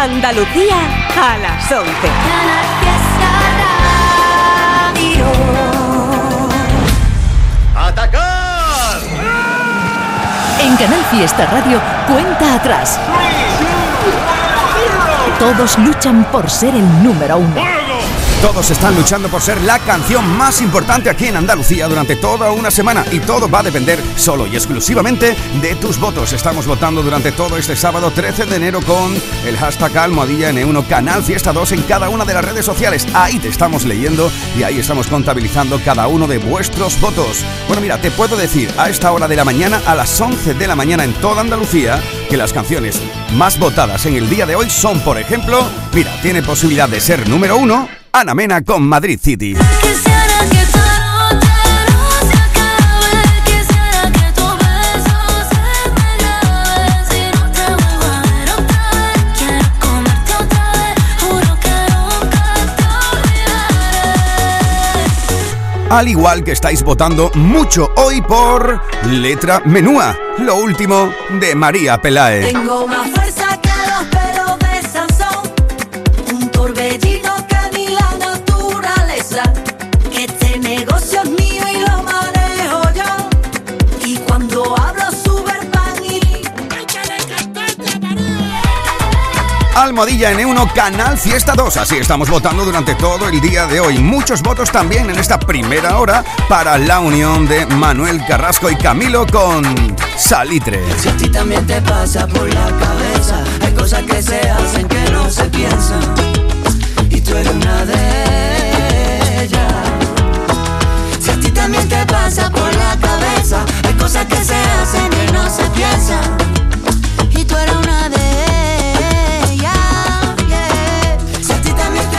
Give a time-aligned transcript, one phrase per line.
[0.00, 0.76] Andalucía
[1.20, 1.90] a las 11.
[7.76, 9.00] ¡Atacar!
[10.60, 13.00] En Canal Fiesta Radio, cuenta atrás.
[15.40, 17.77] Todos luchan por ser el número uno.
[18.42, 22.70] Todos están luchando por ser la canción más importante aquí en Andalucía durante toda una
[22.70, 26.32] semana y todo va a depender solo y exclusivamente de tus votos.
[26.32, 29.12] Estamos votando durante todo este sábado 13 de enero con
[29.44, 33.08] el hashtag almohadilla N1 Canal Fiesta 2 en cada una de las redes sociales.
[33.12, 37.44] Ahí te estamos leyendo y ahí estamos contabilizando cada uno de vuestros votos.
[37.66, 40.66] Bueno, mira, te puedo decir a esta hora de la mañana, a las 11 de
[40.68, 42.00] la mañana en toda Andalucía,
[42.30, 43.02] que las canciones
[43.34, 45.60] más votadas en el día de hoy son, por ejemplo,
[45.92, 49.56] mira, tiene posibilidad de ser número uno Ana Mena con Madrid City.
[65.90, 72.52] Al igual que estáis votando mucho hoy por Letra Menúa, lo último de María Pelae.
[89.98, 91.76] Almohadilla N1 Canal Fiesta 2.
[91.76, 93.98] Así estamos votando durante todo el día de hoy.
[93.98, 99.26] Muchos votos también en esta primera hora para la unión de Manuel Carrasco y Camilo
[99.26, 100.80] con Salitre.
[101.00, 105.10] Si a ti también te pasa por la cabeza, hay cosas que se hacen que
[105.10, 105.50] no se.
[107.10, 109.72] Y tú eres una de ellas.
[111.20, 115.50] Si a ti también te pasa por la cabeza, hay cosas que se hacen no
[115.50, 116.47] se.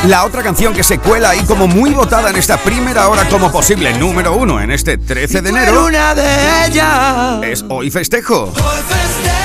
[0.07, 3.51] La otra canción que se cuela ahí como muy votada en esta primera hora como
[3.51, 7.43] posible número uno en este 13 de enero una de ellas.
[7.43, 8.45] es Hoy Festejo.
[8.45, 9.38] Hoy festejo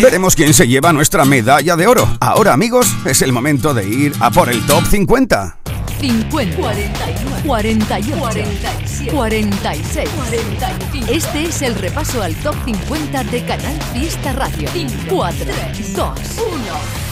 [0.00, 2.08] Veremos quién se lleva nuestra medalla de oro.
[2.20, 5.58] Ahora, amigos, es el momento de ir a por el top 50.
[6.00, 11.12] 50, 41, 48, 47, 46, 45.
[11.12, 14.68] Este es el repaso al top 50 de Canal Fiesta Radio.
[15.08, 15.46] 4,
[15.94, 16.10] 2, 1,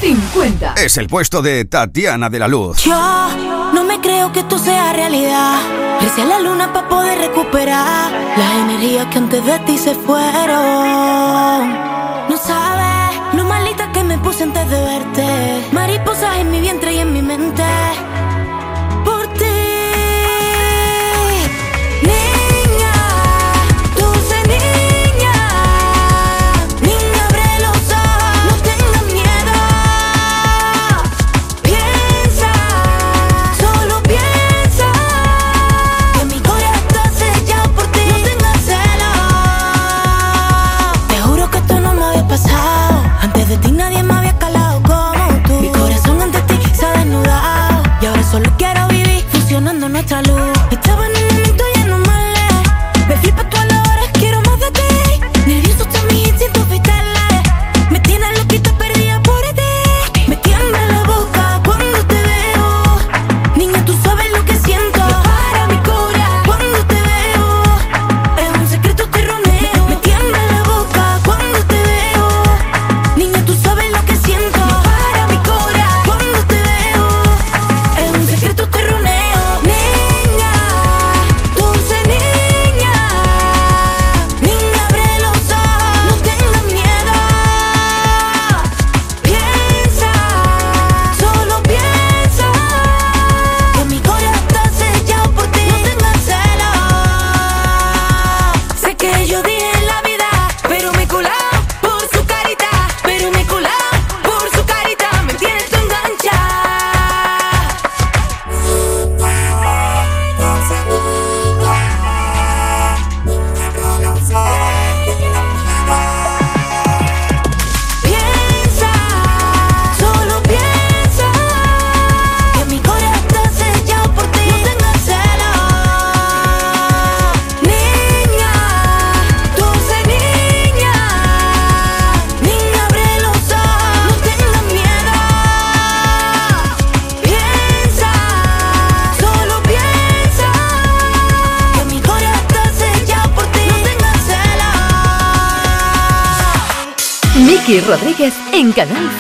[0.00, 0.74] 50.
[0.74, 2.84] Es el puesto de Tatiana de la Luz.
[2.84, 2.94] Yo
[3.72, 5.60] no me creo que esto sea realidad.
[6.00, 11.84] Recé a la luna para poder recuperar las energías que antes de ti se fueron.
[14.53, 15.69] Verte.
[15.72, 17.84] Mariposas en mi vientre y en mi mente.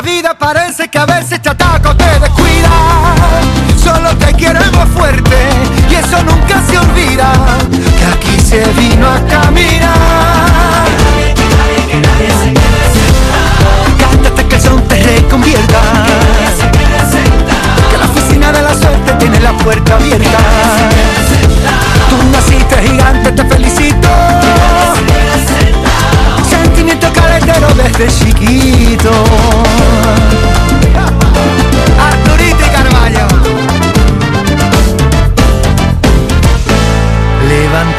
[0.00, 2.70] La vida parece que a veces te ataca o te descuida.
[3.84, 5.36] Solo te queremos fuerte
[5.90, 7.30] y eso nunca se olvida.
[7.98, 10.86] Que aquí se vino a caminar.
[13.98, 15.82] Cántate que el son te reconvierta.
[17.90, 20.38] Que la oficina de la suerte tiene la puerta abierta.
[22.08, 24.08] Tú naciste gigante, te felicito.
[27.76, 29.10] Desde chiquito.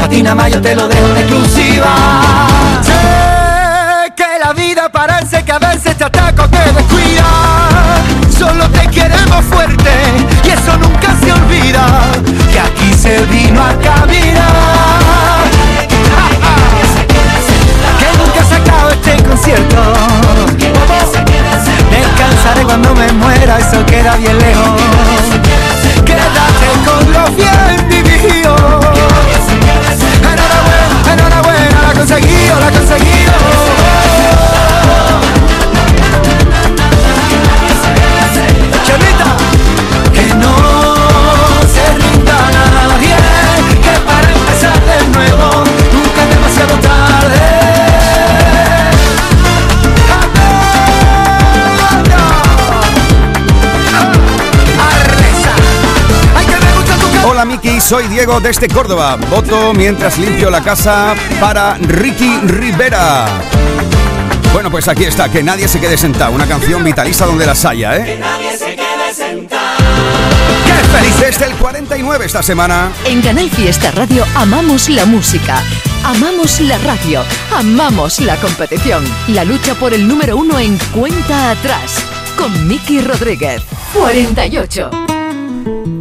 [0.00, 1.94] A ti te lo dejo en exclusiva.
[2.82, 7.67] Sé que la vida parece que a veces te ataca o te descuida.
[57.88, 59.16] Soy Diego desde Córdoba.
[59.30, 63.24] Voto mientras limpio la casa para Ricky Rivera.
[64.52, 66.32] Bueno, pues aquí está, que nadie se quede sentado.
[66.32, 68.20] Una canción vitalista donde las haya, ¿eh?
[70.66, 71.18] ¡Qué feliz!
[71.18, 72.92] Desde el 49 esta semana.
[73.06, 75.62] En Canal Fiesta Radio amamos la música,
[76.04, 77.22] amamos la radio,
[77.56, 79.02] amamos la competición.
[79.28, 82.04] La lucha por el número uno en cuenta atrás.
[82.36, 83.62] Con Miki Rodríguez.
[83.94, 84.90] 48.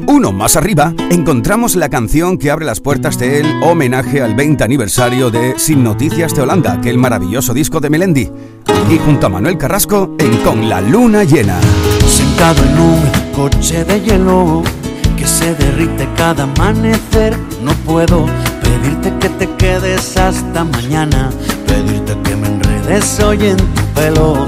[0.09, 5.29] Uno más arriba encontramos la canción que abre las puertas del homenaje al 20 aniversario
[5.29, 8.31] de Sin Noticias de Holanda, aquel maravilloso disco de Melendi.
[8.89, 11.59] Y junto a Manuel Carrasco en Con la Luna Llena.
[12.07, 13.01] Sentado en un
[13.35, 14.63] coche de hielo
[15.17, 17.37] que se derrite cada amanecer.
[17.61, 18.27] No puedo
[18.63, 21.31] pedirte que te quedes hasta mañana,
[21.67, 24.47] pedirte que me enredes hoy en tu pelo.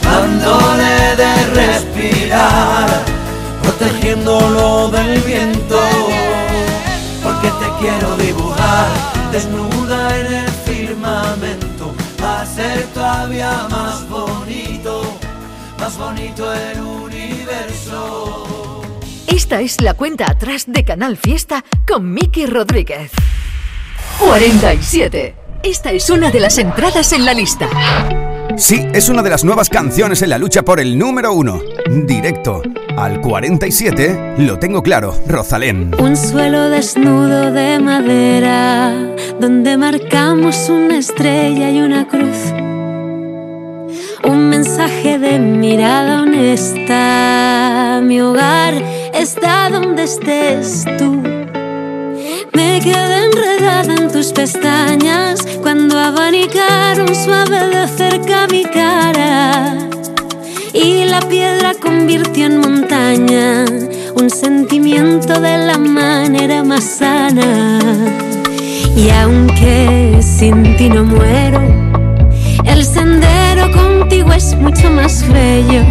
[0.11, 2.89] dándole de respirar,
[3.63, 5.79] protegiéndolo del viento.
[7.23, 8.87] Porque te quiero dibujar
[9.31, 15.17] desnuda en el firmamento, a ser todavía más bonito,
[15.79, 18.81] más bonito el universo.
[19.27, 23.11] Esta es la cuenta atrás de Canal Fiesta con Miki Rodríguez.
[24.19, 25.35] 47.
[25.63, 27.69] Esta es una de las entradas en la lista.
[28.61, 31.63] Sí, es una de las nuevas canciones en la lucha por el número uno.
[32.05, 32.61] Directo
[32.95, 35.91] al 47, lo tengo claro, Rosalén.
[35.99, 38.93] Un suelo desnudo de madera,
[39.39, 42.53] donde marcamos una estrella y una cruz
[44.23, 47.99] un mensaje de mirada honesta.
[48.03, 48.75] Mi hogar
[49.13, 51.40] está donde estés tú.
[52.53, 59.77] Me quedé enredada en tus pestañas cuando abanicaron suave de cerca mi cara.
[60.73, 63.65] Y la piedra convirtió en montaña
[64.15, 67.79] un sentimiento de la manera más sana.
[68.95, 71.61] Y aunque sin ti no muero,
[72.65, 75.83] el sendero contigo es mucho más bello.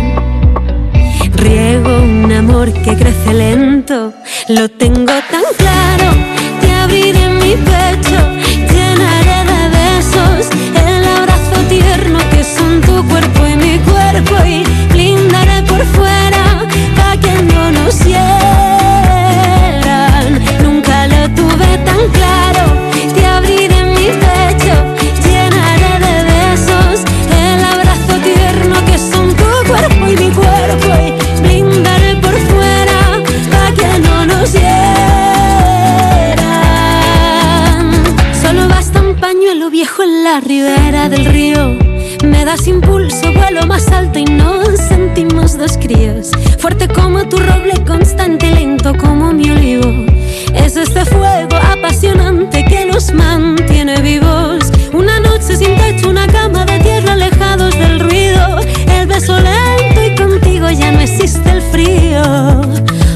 [1.35, 4.13] Riego un amor que crece lento,
[4.49, 6.40] lo tengo tan claro.
[6.91, 8.40] Te abriré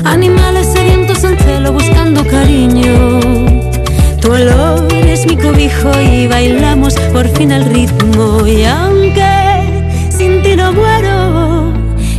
[0.04, 3.20] Animales sedientos en cielo buscando cariño.
[4.20, 8.46] Tu olor es mi cobijo y bailamos por fin al ritmo.
[8.46, 9.24] Y aunque
[10.10, 11.72] sin ti no muero,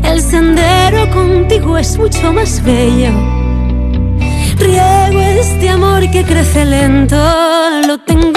[0.03, 3.11] el sendero contigo es mucho más bello.
[4.57, 7.17] Riego este amor que crece lento,
[7.87, 8.34] lo tengo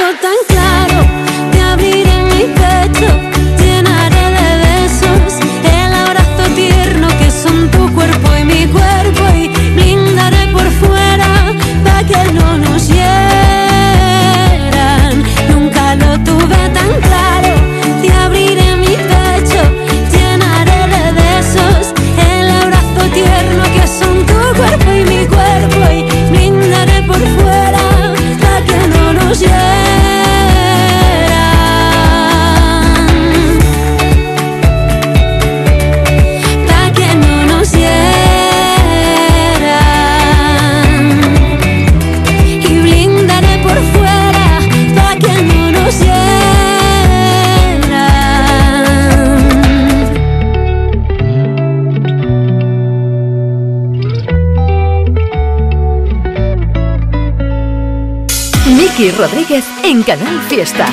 [59.18, 60.86] Rodríguez en Canal Fiesta.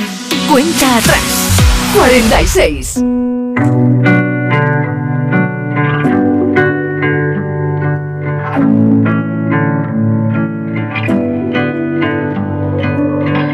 [0.51, 1.61] Cuenta atrás.
[1.95, 3.03] 46.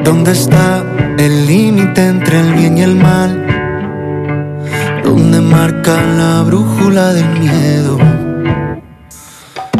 [0.06, 0.86] ¿Dónde está
[1.18, 3.46] el límite entre el bien y el mal?
[5.04, 7.98] ¿Dónde marca la brújula del miedo?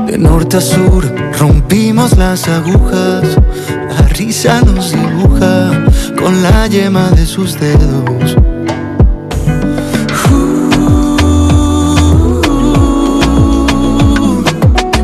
[0.06, 1.06] De norte a sur
[1.40, 3.38] rompimos las agujas,
[4.28, 5.72] nos dibuja
[6.18, 8.38] con la yema de sus dedos.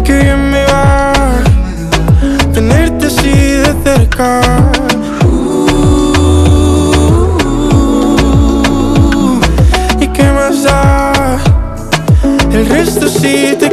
[0.03, 1.13] Que bien me va
[2.53, 4.41] tenerte así de cerca.
[9.99, 11.37] ¿Y qué más da?
[12.51, 13.66] El resto sí te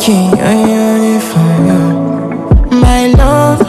[0.00, 2.80] Seeking I for you.
[2.80, 3.60] My love,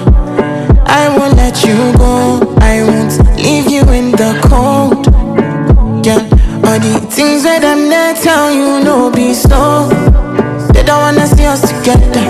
[0.87, 2.55] I won't let you go.
[2.61, 5.07] I won't leave you in the cold.
[6.05, 6.23] Yeah,
[6.63, 9.89] all the things that I'm not tell you, no, be so.
[10.71, 12.23] They don't wanna see us together,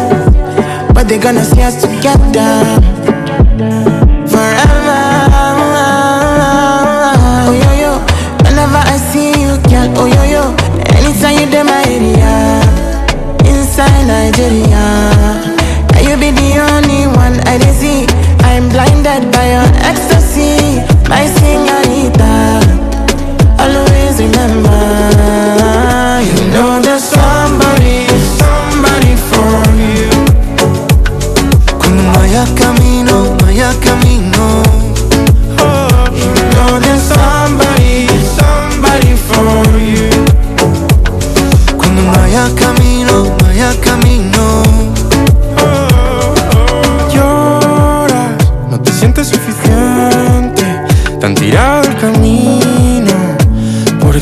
[0.96, 3.01] but they gonna see us together
[14.42, 15.38] Nigeria.
[15.94, 18.06] Can you be the only one I see?
[18.42, 22.34] I'm blinded by your ecstasy, my señorita.
[23.62, 24.81] Always remember,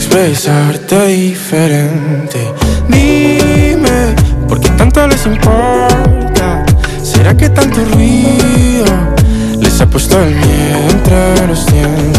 [0.09, 2.51] expresarte diferente.
[2.87, 4.15] Dime,
[4.47, 6.65] ¿por qué tanto les importa?
[7.03, 8.85] ¿Será que tanto ruido
[9.59, 12.18] les ha puesto el miedo entre los dientes?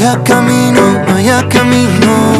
[0.00, 2.39] Haya camino, no camino.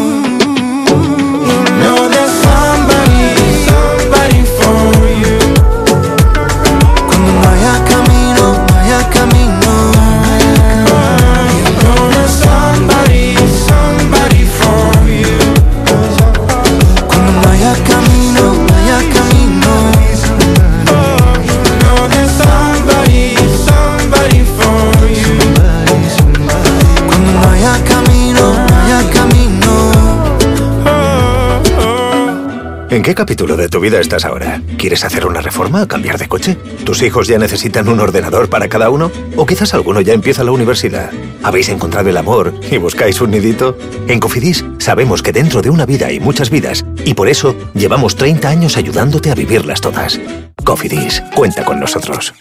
[33.10, 34.62] Qué capítulo de tu vida estás ahora?
[34.78, 36.56] ¿Quieres hacer una reforma o cambiar de coche?
[36.84, 39.10] ¿Tus hijos ya necesitan un ordenador para cada uno?
[39.34, 41.10] ¿O quizás alguno ya empieza la universidad?
[41.42, 43.76] ¿Habéis encontrado el amor y buscáis un nidito?
[44.06, 48.14] En Cofidis sabemos que dentro de una vida hay muchas vidas y por eso llevamos
[48.14, 50.20] 30 años ayudándote a vivirlas todas.
[50.62, 52.32] Cofidis, cuenta con nosotros.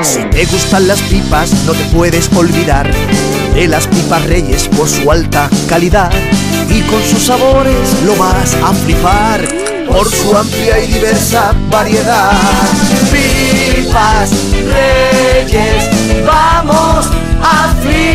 [0.00, 2.90] Si te gustan las pipas, no te puedes olvidar
[3.54, 6.10] de las pipas Reyes por su alta calidad
[6.70, 8.72] y con sus sabores lo vas a
[9.88, 12.32] por su amplia y diversa variedad.
[13.12, 17.06] Pipas Reyes, vamos
[17.42, 18.14] a flipar.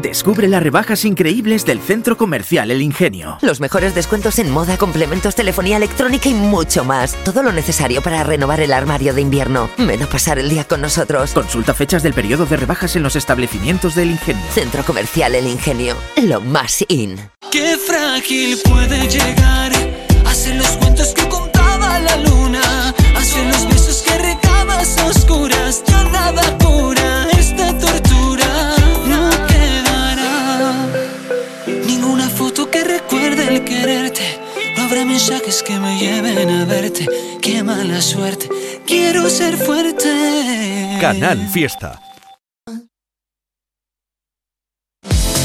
[0.00, 3.38] Descubre las rebajas increíbles del Centro Comercial El Ingenio.
[3.42, 7.14] Los mejores descuentos en moda, complementos, telefonía electrónica y mucho más.
[7.24, 9.70] Todo lo necesario para renovar el armario de invierno.
[9.78, 11.32] Ven a pasar el día con nosotros.
[11.32, 14.42] Consulta fechas del periodo de rebajas en los establecimientos del Ingenio.
[14.52, 15.96] Centro Comercial El Ingenio.
[16.22, 17.16] Lo más in.
[17.52, 19.72] Qué frágil puede llegar
[20.26, 25.06] a ser los cuentos que contaba la luna, a ser los besos que recabas a
[25.06, 25.84] oscuras.
[25.86, 27.03] Ya nada cura
[35.26, 37.08] mensajes que me lleven a verte.
[37.40, 38.46] Qué mala suerte.
[38.86, 40.98] Quiero ser fuerte.
[41.00, 41.98] Canal Fiesta.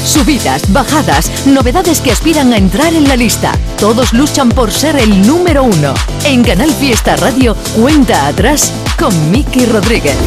[0.04, 3.52] Subidas, bajadas, novedades que aspiran a entrar en la lista.
[3.78, 5.94] Todos luchan por ser el número uno.
[6.24, 10.18] En Canal Fiesta Radio, cuenta atrás con Miki Rodríguez.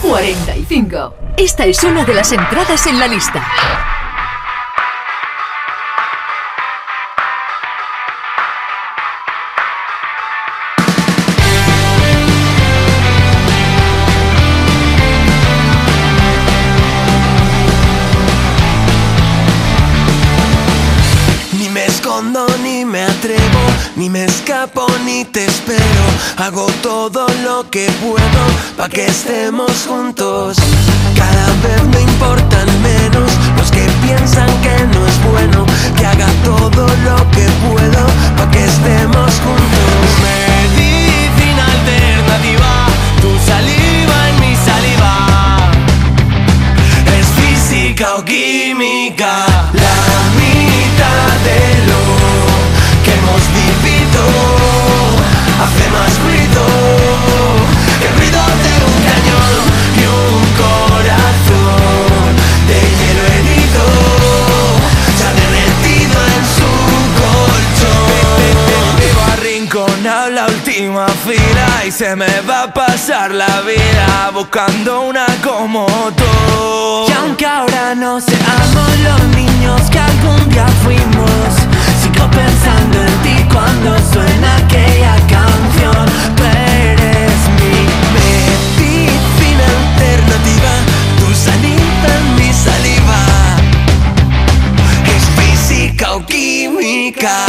[0.00, 1.14] 45.
[1.36, 3.46] Esta es una de las entradas en la lista.
[25.06, 26.04] Ni te espero.
[26.36, 28.42] Hago todo lo que puedo
[28.76, 30.58] para que estemos juntos.
[31.16, 35.64] Cada vez me importan menos los que piensan que no es bueno.
[35.96, 40.06] Que haga todo lo que puedo para que estemos juntos.
[40.28, 42.86] Medicina alternativa,
[43.22, 45.70] tu saliva en mi saliva.
[47.18, 49.96] Es física o química La
[50.36, 52.19] mitad de lo
[59.96, 62.36] Y un corazón
[62.68, 63.84] de hielo herido.
[65.16, 66.70] Se ha derretido en su
[67.20, 68.96] colchón.
[68.98, 75.26] Vivo arrinconado la última fila Y se me va a pasar la vida Buscando una
[75.42, 81.79] como tú Y aunque ahora no seamos los niños que algún día fuimos
[82.28, 86.06] Pensando en ti cuando suena aquella canción.
[86.36, 87.76] Tú eres mi
[88.16, 90.72] medicina alternativa
[91.18, 93.20] Tu saliva en mi saliva
[95.14, 97.46] Es física o química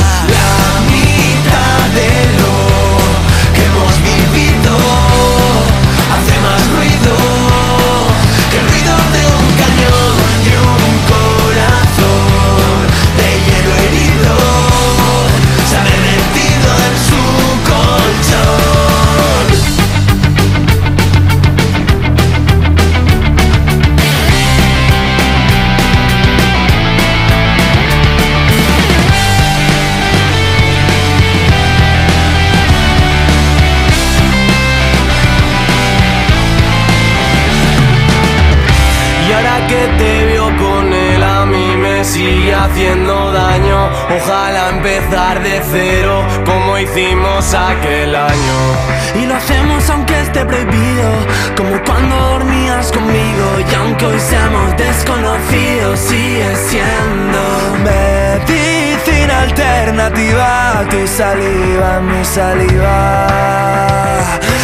[44.18, 48.92] Ojalá empezar de cero como hicimos aquel año.
[49.16, 51.12] Y lo hacemos aunque esté prohibido
[51.58, 57.42] Como cuando dormías conmigo Y aunque hoy seamos desconocidos Sigue siendo
[57.84, 63.28] Medicina alternativa Tu saliva, mi saliva.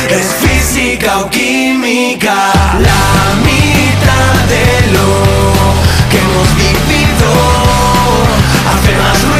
[0.10, 5.08] Es física o química La mitad de lo
[6.10, 7.30] que hemos vivido.
[8.72, 9.37] Hace más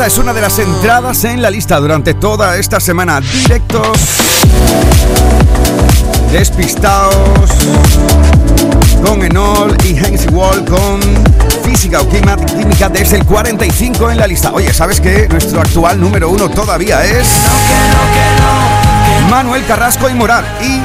[0.00, 3.20] Esta es una de las entradas en la lista durante toda esta semana.
[3.20, 3.98] Directos,
[6.32, 7.50] despistados,
[9.04, 11.00] con Enol y Hensy Wall con
[11.62, 14.52] Física o Química Química desde el 45 en la lista.
[14.54, 17.28] Oye, ¿sabes que nuestro actual número uno todavía es
[19.28, 20.46] Manuel Carrasco y Morar?
[20.62, 20.79] Y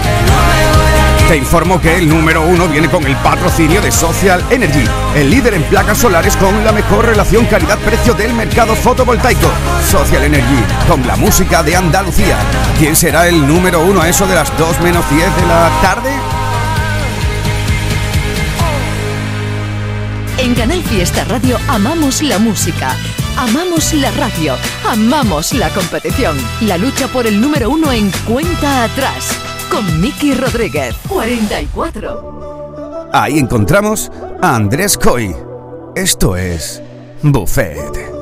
[1.27, 4.83] te informo que el número uno viene con el patrocinio de Social Energy,
[5.15, 9.49] el líder en placas solares con la mejor relación calidad-precio del mercado fotovoltaico.
[9.89, 12.37] Social Energy, con la música de Andalucía.
[12.77, 16.11] ¿Quién será el número uno a eso de las 2 menos 10 de la tarde?
[20.37, 22.95] En Canal Fiesta Radio amamos la música.
[23.37, 24.55] Amamos la radio,
[24.89, 29.37] amamos la competición, la lucha por el número uno en cuenta atrás,
[29.69, 33.09] con Miki Rodríguez, 44.
[33.11, 35.35] Ahí encontramos a Andrés Coy.
[35.95, 36.81] Esto es
[37.21, 38.14] Buffet.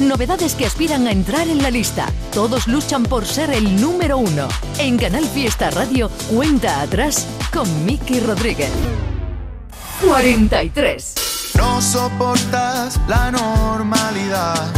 [0.00, 2.06] Novedades que aspiran a entrar en la lista.
[2.34, 4.46] Todos luchan por ser el número uno.
[4.78, 8.70] En Canal Fiesta Radio, cuenta atrás con Miki Rodríguez.
[10.06, 11.54] 43.
[11.56, 14.70] No soportas la normalidad.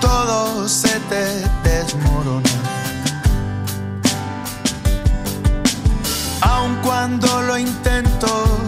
[0.00, 2.48] Todo se te desmorona.
[6.40, 8.67] Aun cuando lo intento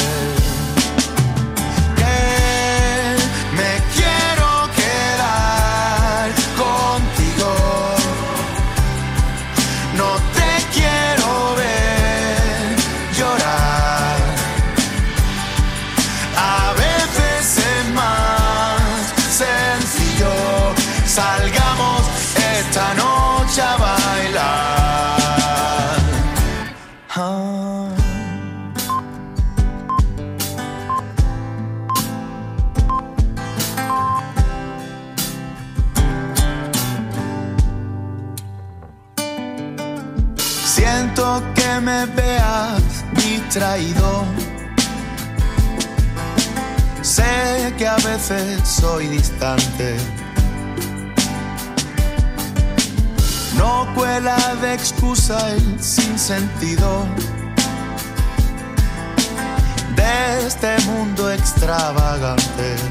[41.79, 44.25] me veas distraído.
[47.01, 49.95] Sé que a veces soy distante.
[53.57, 57.05] No cuela de excusa el sinsentido
[59.95, 62.90] de este mundo extravagante.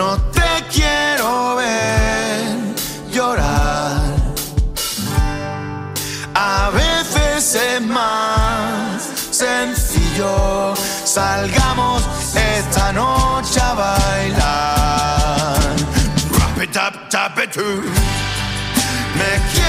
[0.00, 2.56] No te quiero ver
[3.12, 4.00] llorar.
[6.34, 10.74] A veces es más sencillo.
[11.04, 12.02] Salgamos
[12.34, 15.58] esta noche a bailar.
[16.32, 17.82] Wrap it up, tap it too.
[19.18, 19.59] Me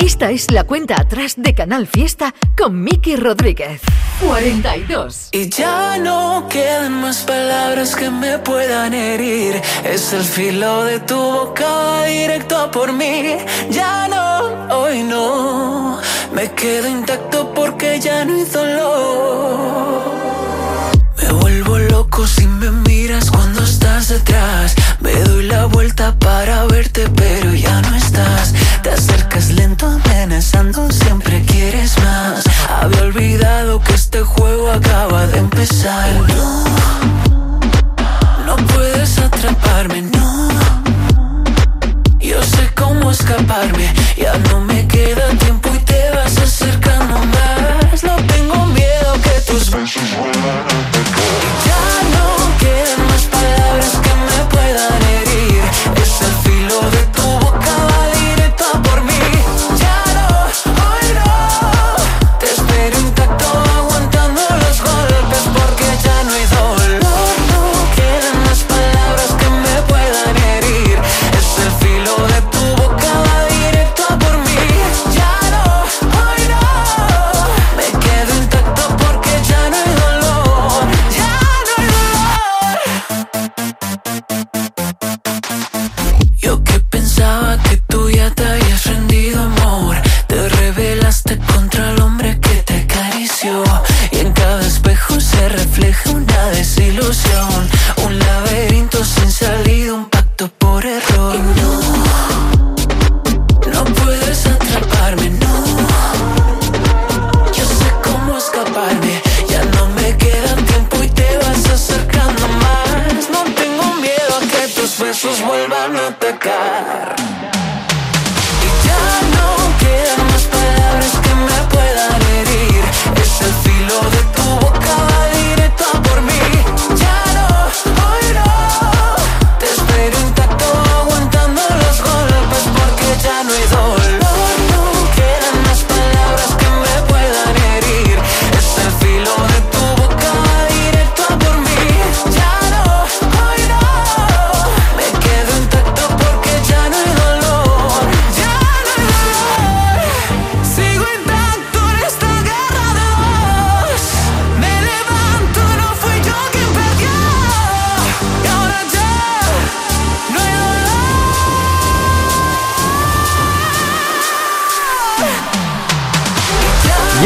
[0.00, 3.82] Esta es la cuenta atrás de Canal Fiesta con Miki Rodríguez.
[4.26, 5.28] 42.
[5.32, 9.60] Y ya no quedan más palabras que me puedan herir.
[9.84, 13.36] Es el filo de tu boca directo a por mí.
[13.70, 16.00] Ya no, hoy no.
[16.32, 20.00] Me quedo intacto porque ya no hay dolor.
[21.18, 24.74] Me vuelvo loco si me miras cuando estás detrás.
[25.00, 28.54] Me doy la vuelta para verte, pero ya no estás.
[28.82, 32.44] Te acercas lento, amenazando, siempre quieres más.
[32.80, 36.08] Había olvidado que este juego acaba de empezar.
[36.28, 36.64] No,
[38.46, 40.48] no puedes atraparme, no.
[42.20, 48.02] Yo sé cómo escaparme, ya no me queda tiempo y te vas acercando más.
[48.02, 50.66] No tengo miedo que tus besos pecar.
[51.66, 51.84] Ya
[52.16, 55.29] no quedan más palabras que me puedan herir.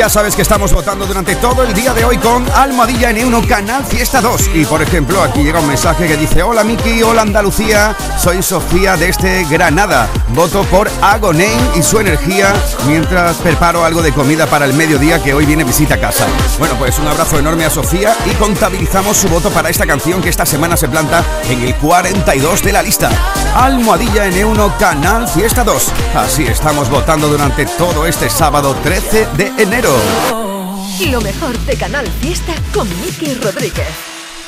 [0.04, 3.82] Ya sabes que estamos votando durante todo el día de hoy con Almohadilla N1 Canal
[3.86, 4.50] Fiesta 2.
[4.52, 8.98] Y por ejemplo, aquí llega un mensaje que dice: Hola Miki, hola Andalucía, soy Sofía
[8.98, 10.10] desde Granada.
[10.34, 12.52] Voto por Agonein y su energía
[12.86, 16.26] mientras preparo algo de comida para el mediodía que hoy viene visita a casa.
[16.58, 20.28] Bueno, pues un abrazo enorme a Sofía y contabilizamos su voto para esta canción que
[20.28, 23.08] esta semana se planta en el 42 de la lista.
[23.54, 25.92] Almohadilla N1 Canal Fiesta 2.
[26.14, 29.93] Así estamos votando durante todo este sábado 13 de enero.
[31.10, 33.88] Lo mejor de Canal Fiesta con Miki Rodríguez.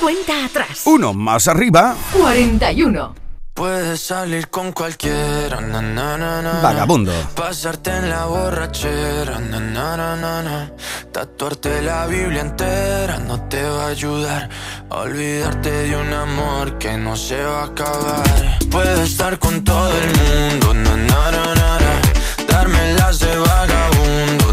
[0.01, 0.83] Cuenta atrás.
[0.85, 1.95] Uno más arriba.
[2.13, 3.15] 41.
[3.55, 6.61] Puedes salir con cualquiera, na, na, na.
[6.61, 7.13] Vagabundo.
[7.35, 10.73] Pasarte en la borrachera, na, na, na, na, na.
[11.11, 14.51] Tatuarte la Biblia entera no te va a ayudar
[14.91, 18.59] olvidarte de un amor que no se va a acabar.
[18.71, 22.01] Puedo estar con todo el mundo, na na na na,
[22.47, 24.53] darme las de vagabundo,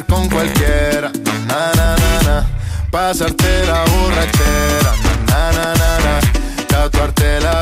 [0.00, 1.12] con cualquiera,
[1.46, 2.46] na na na na,
[2.90, 4.92] pasarte la borrachera,
[5.28, 6.20] na na na na,
[6.66, 7.61] tatuarte la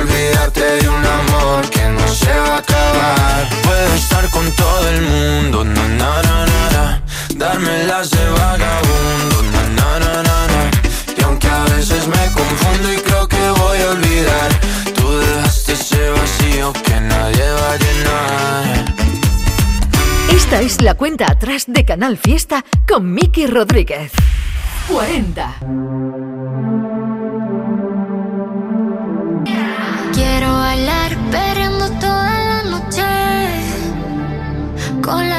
[0.00, 3.48] Olvidarte de un amor que no se va a acabar.
[3.62, 7.02] Puedo estar con todo el mundo, na na na na na,
[7.36, 10.70] darme las de vagabundo, na na na na na.
[11.18, 14.50] Y aunque a veces me confundo y creo que voy a olvidar,
[14.94, 18.94] tú dejaste ese vacío que nadie va a llenar.
[20.34, 24.12] Esta es la cuenta atrás de Canal Fiesta con Miki Rodríguez.
[24.88, 27.09] 40.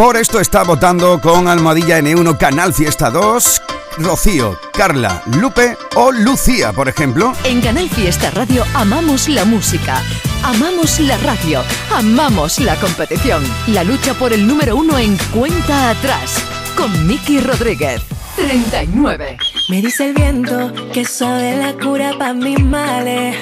[0.00, 3.62] Por esto está votando con Almohadilla N1 Canal Fiesta 2,
[3.98, 7.34] Rocío, Carla, Lupe o Lucía, por ejemplo.
[7.44, 10.02] En Canal Fiesta Radio amamos la música,
[10.42, 11.62] amamos la radio,
[11.94, 13.42] amamos la competición.
[13.66, 16.42] La lucha por el número uno en cuenta atrás
[16.78, 18.00] con Miki Rodríguez.
[18.36, 19.36] 39.
[19.68, 23.36] Me dice el viento que sabe la cura pa' mis males.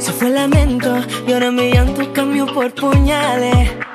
[0.00, 3.85] Se fue el lamento y ahora mi llanto cambió por puñales.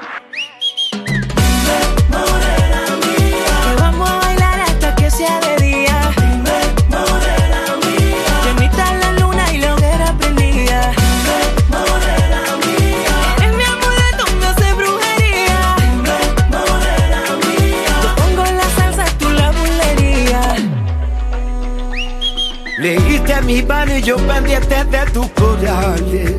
[24.03, 26.35] Yo pendiente de tus corales.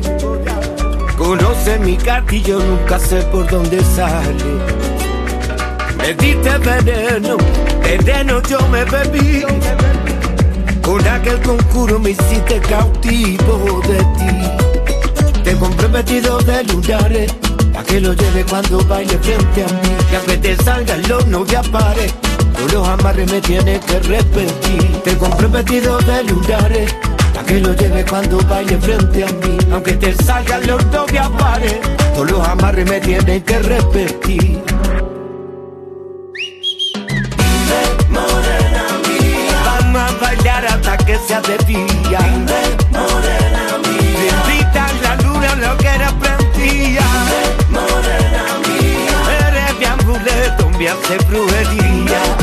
[1.17, 4.43] Conoce mi cartillo, nunca sé por dónde sale.
[5.97, 7.37] Me diste veneno,
[7.81, 9.43] veneno yo me bebí.
[10.81, 15.43] Con aquel conjuro me hiciste cautivo de ti.
[15.43, 17.33] Te compré vestido de lunares,
[17.73, 19.89] pa' que lo lleve cuando baile frente a mí.
[20.09, 22.09] Que aunque te salgan los no te pare,
[22.57, 25.01] tú los amarres me tienes que repetir.
[25.03, 26.93] Te compré vestido de lunares,
[27.45, 29.57] que lo lleve cuando baile frente a mí.
[29.71, 31.81] Aunque te salgan los no te pare,
[32.15, 34.61] tú los amarres me tienes que repetir.
[39.65, 42.19] Vamos a bailar hasta que sea de día.
[42.91, 44.43] morena mía.
[44.45, 47.01] Bendita la luna, lo que era prendía.
[47.69, 49.47] morena mía.
[49.47, 52.42] Eres mi amuleto, me hace brujería.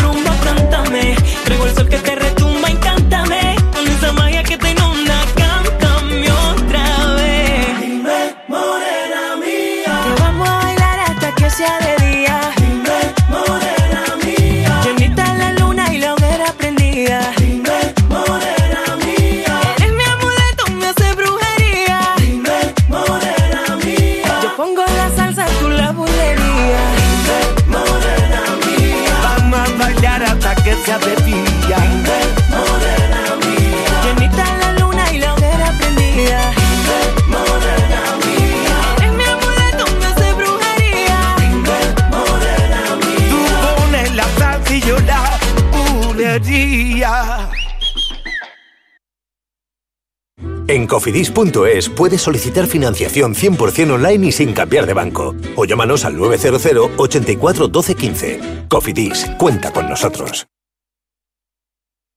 [50.91, 55.33] cofidis.es puedes solicitar financiación 100% online y sin cambiar de banco.
[55.55, 58.39] O llámanos al 900 84 12 15.
[58.67, 60.50] Cofidis, cuenta con nosotros.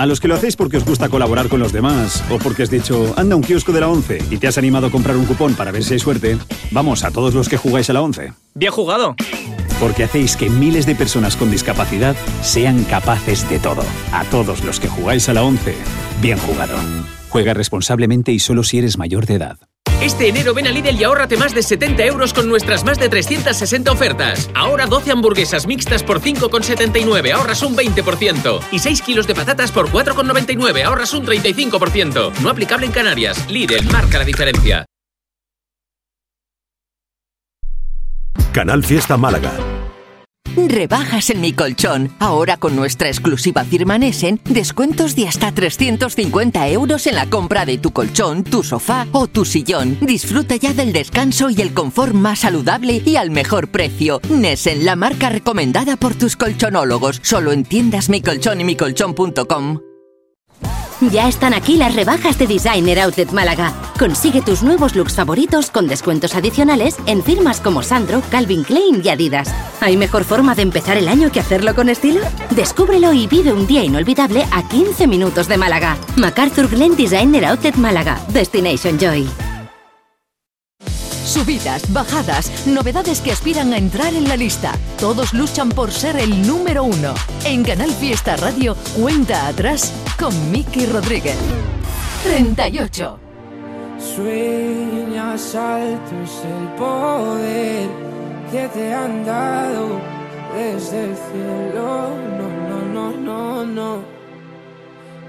[0.00, 2.70] A los que lo hacéis porque os gusta colaborar con los demás o porque has
[2.70, 5.52] dicho, anda un kiosco de la 11 y te has animado a comprar un cupón
[5.52, 6.38] para ver si hay suerte,
[6.70, 8.32] vamos a todos los que jugáis a la 11.
[8.54, 9.14] Bien jugado.
[9.78, 13.84] Porque hacéis que miles de personas con discapacidad sean capaces de todo.
[14.10, 15.74] A todos los que jugáis a la 11,
[16.22, 16.78] bien jugado.
[17.28, 19.58] Juega responsablemente y solo si eres mayor de edad.
[20.00, 23.10] Este enero ven a Lidl y ahórrate más de 70 euros con nuestras más de
[23.10, 24.48] 360 ofertas.
[24.54, 28.60] Ahora 12 hamburguesas mixtas por 5,79, ahorras un 20%.
[28.72, 32.32] Y 6 kilos de patatas por 4,99, ahorras un 35%.
[32.40, 33.50] No aplicable en Canarias.
[33.50, 34.86] Lidl marca la diferencia.
[38.52, 39.52] Canal Fiesta Málaga.
[40.56, 42.14] Rebajas en mi colchón.
[42.18, 47.78] Ahora con nuestra exclusiva firma Nessen, descuentos de hasta 350 euros en la compra de
[47.78, 49.98] tu colchón, tu sofá o tu sillón.
[50.00, 54.20] Disfruta ya del descanso y el confort más saludable y al mejor precio.
[54.28, 57.20] Nessen, la marca recomendada por tus colchonólogos.
[57.22, 59.89] Solo en tiendas mi colchón y micolchón.com.
[61.00, 63.72] Ya están aquí las rebajas de Designer Outlet Málaga.
[63.98, 69.08] Consigue tus nuevos looks favoritos con descuentos adicionales en firmas como Sandro, Calvin Klein y
[69.08, 69.48] Adidas.
[69.80, 72.20] ¿Hay mejor forma de empezar el año que hacerlo con estilo?
[72.50, 75.96] Descúbrelo y vive un día inolvidable a 15 minutos de Málaga.
[76.16, 78.20] MacArthur Glen Designer Outlet Málaga.
[78.28, 79.26] Destination Joy.
[81.30, 84.72] Subidas, bajadas, novedades que aspiran a entrar en la lista.
[84.98, 87.14] Todos luchan por ser el número uno.
[87.44, 91.36] En Canal Fiesta Radio, cuenta atrás con Miki Rodríguez.
[92.24, 93.16] 38.
[93.96, 97.88] Sueñas alto es el poder
[98.50, 100.00] que te han dado
[100.56, 102.10] desde el cielo.
[102.38, 104.02] No, no, no, no, no.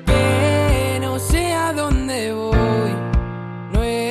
[0.07, 2.91] Que no sé a dónde voy,
[3.71, 4.10] no real.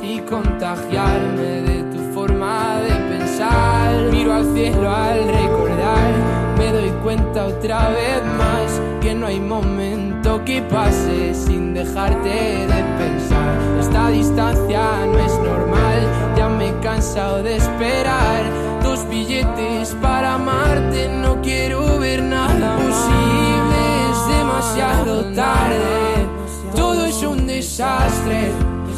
[0.00, 4.12] y contagiarme de tu forma de pensar.
[4.12, 6.12] Miro al cielo al recordar,
[6.56, 12.84] me doy cuenta otra vez más que no hay momento que pase sin dejarte de
[12.96, 13.58] pensar.
[13.80, 16.00] Esta distancia no es normal,
[16.36, 18.44] ya me he cansado de esperar.
[18.84, 23.78] Dos billetes para amarte, no quiero ver nada posible,
[24.12, 26.28] es demasiado tarde.
[26.76, 28.52] Todo es un desastre,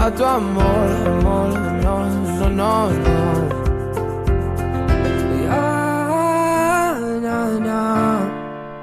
[0.00, 3.10] a tu amor, amor, no, no, no.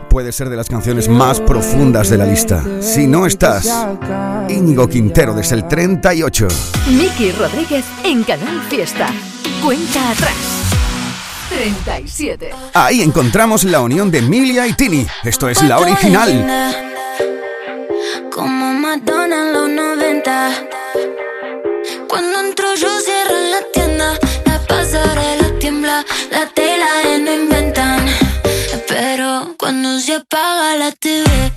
[0.09, 2.63] Puede ser de las canciones más profundas de la lista.
[2.81, 3.71] Si no estás,
[4.49, 6.47] Íñigo Quintero desde el 38.
[6.87, 9.09] Miki Rodríguez en Canal Fiesta.
[9.63, 10.33] Cuenta atrás.
[11.49, 12.49] 37.
[12.73, 15.05] Ahí encontramos la unión de Emilia y Tini.
[15.23, 16.86] Esto es la original.
[30.17, 31.56] Cuando se apaga la TV,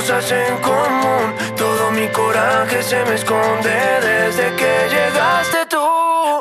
[0.00, 1.34] cosas en común.
[1.56, 5.86] Todo mi coraje se me esconde desde que llegaste tú.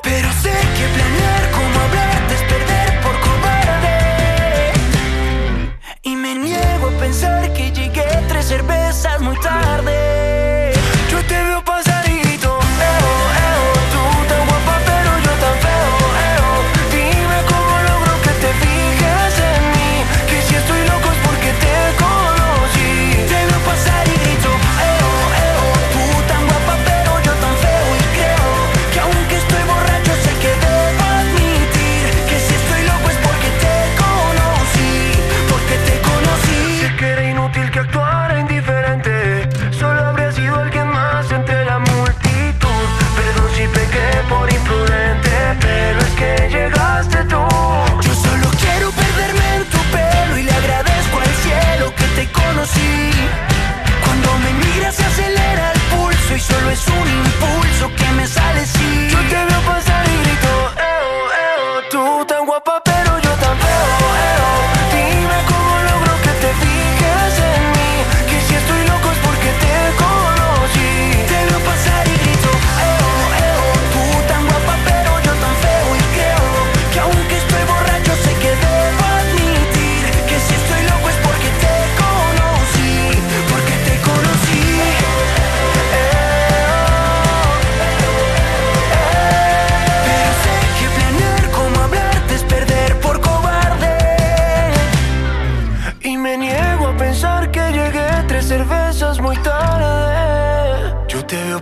[0.01, 4.72] Pero sé que planear como hablarte es perder por cobarde.
[6.03, 10.29] Y me niego a pensar que llegué tres cervezas muy tarde.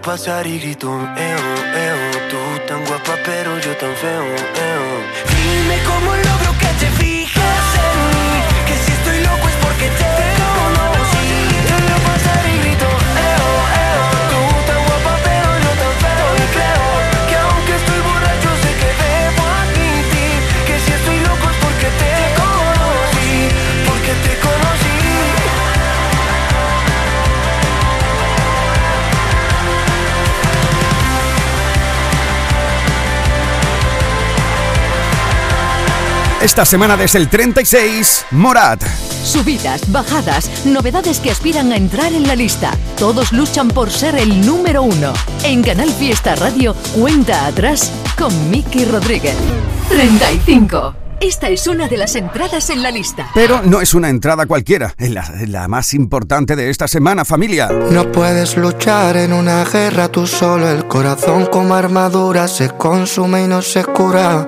[0.07, 1.45] pasar y grito, eo,
[1.85, 2.29] eo.
[2.29, 4.85] Tú tan guapa, pero yo tan feo, eo.
[5.35, 6.16] Dime cómo
[36.47, 38.81] Esta semana desde el 36, Morat.
[39.21, 42.71] Subidas, bajadas, novedades que aspiran a entrar en la lista.
[42.97, 45.11] Todos luchan por ser el número uno.
[45.43, 49.35] En Canal Fiesta Radio, cuenta atrás con Miki Rodríguez.
[49.89, 50.95] 35.
[51.19, 53.27] Esta es una de las entradas en la lista.
[53.33, 57.69] Pero no es una entrada cualquiera, es la, la, más importante de esta semana, familia.
[57.91, 63.47] No puedes luchar en una guerra tú solo, el corazón como armadura se consume y
[63.47, 64.47] no se cura.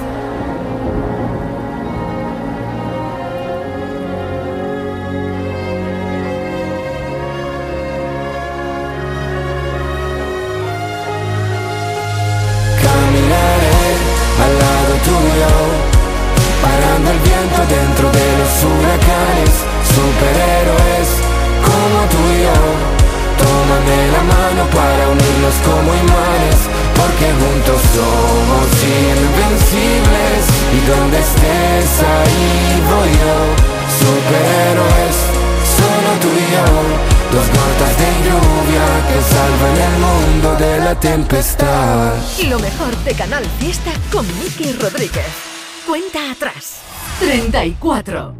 [17.65, 19.53] Dentro de los huracanes,
[19.95, 21.09] superhéroes
[21.61, 22.59] como tú y yo.
[23.41, 26.57] Tómame la mano para unirnos como imanes,
[26.97, 30.41] porque juntos somos invencibles.
[30.71, 33.37] Y donde estés ahí voy yo,
[34.01, 35.15] superhéroes,
[35.77, 36.65] solo tú y yo.
[37.31, 42.13] Dos gotas de lluvia que salvan el mundo de la tempestad.
[42.49, 45.25] Lo mejor de Canal Fiesta con Miki Rodríguez.
[45.87, 46.90] Cuenta atrás.
[47.21, 48.35] 34.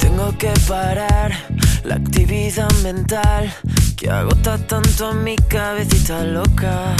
[0.00, 1.32] Tengo que parar
[1.84, 3.54] la actividad mental
[3.96, 6.96] que agota tanto a mi cabecita loca.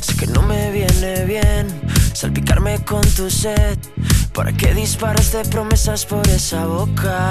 [0.00, 1.68] Sé que no me viene bien
[2.14, 3.78] salpicarme con tu sed.
[4.34, 7.30] ¿Para qué disparas de promesas por esa boca?